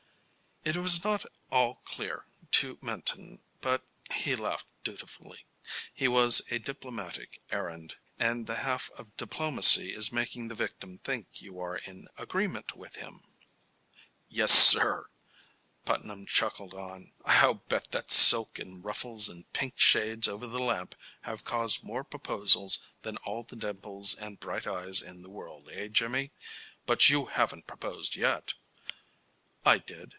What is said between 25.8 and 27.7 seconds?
Jimmy? But you haven't